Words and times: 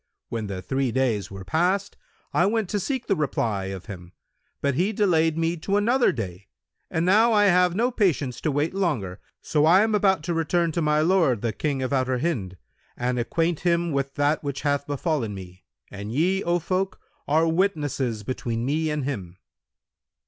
When 0.29 0.47
the 0.47 0.63
three 0.63 0.91
days 0.91 1.29
were 1.29 1.45
past, 1.45 1.95
I 2.33 2.47
went 2.47 2.69
to 2.69 2.79
seek 2.79 3.05
the 3.05 3.15
reply 3.15 3.65
of 3.65 3.85
him, 3.85 4.13
but 4.59 4.73
he 4.73 4.91
delayed 4.93 5.37
me 5.37 5.57
to 5.57 5.77
another 5.77 6.11
day; 6.11 6.47
and 6.89 7.05
now 7.05 7.33
I 7.33 7.45
have 7.45 7.75
no 7.75 7.91
patience 7.91 8.41
to 8.41 8.51
wait 8.51 8.73
longer; 8.73 9.19
so 9.43 9.63
I 9.65 9.81
am 9.83 9.93
about 9.93 10.23
to 10.23 10.33
return 10.33 10.71
to 10.71 10.81
my 10.81 11.01
lord, 11.01 11.43
the 11.43 11.53
King 11.53 11.83
of 11.83 11.93
Outer 11.93 12.17
Hind, 12.17 12.57
and 12.97 13.19
acquaint 13.19 13.59
him 13.59 13.91
with 13.91 14.15
that 14.15 14.43
which 14.43 14.61
hath 14.61 14.87
befallen 14.87 15.35
me; 15.35 15.65
and 15.91 16.11
ye, 16.11 16.43
O 16.45 16.57
folk, 16.57 16.99
are 17.27 17.47
witnesses 17.47 18.23
between 18.23 18.65
me 18.65 18.89
and 18.89 19.03
him.' 19.05 19.37